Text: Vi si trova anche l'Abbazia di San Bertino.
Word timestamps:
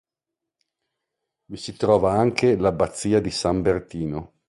Vi 1.45 1.57
si 1.57 1.73
trova 1.77 2.11
anche 2.13 2.55
l'Abbazia 2.57 3.21
di 3.21 3.29
San 3.29 3.61
Bertino. 3.61 4.33